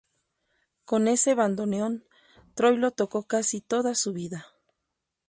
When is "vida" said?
4.13-4.47